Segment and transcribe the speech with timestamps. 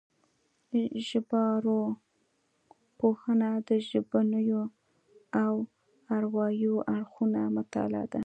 [1.09, 4.61] ژبارواپوهنه د ژبنيو
[5.43, 5.53] او
[6.15, 8.19] اروايي اړخونو مطالعه ده